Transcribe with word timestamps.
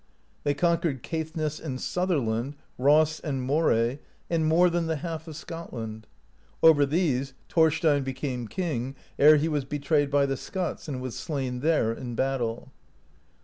They 0.43 0.55
conquered 0.55 1.03
Caithness 1.03 1.59
and 1.63 1.79
Sutherland, 1.79 2.55
Ross 2.79 3.19
and 3.19 3.43
Moray, 3.43 3.99
and 4.31 4.47
more 4.47 4.67
than 4.67 4.87
the 4.87 4.95
half 4.95 5.27
of 5.27 5.35
Scotland. 5.35 6.07
Over 6.63 6.87
these 6.87 7.35
Thorstein 7.49 8.01
became 8.01 8.47
king, 8.47 8.95
ere 9.19 9.35
he 9.37 9.47
was 9.47 9.63
betrayed 9.63 10.09
by 10.09 10.25
the 10.25 10.37
Scots, 10.37 10.87
and 10.87 11.01
was 11.03 11.15
slain 11.15 11.59
there 11.59 11.93
in 11.93 12.15
battle. 12.15 12.71